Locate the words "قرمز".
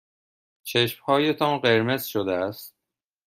1.57-2.05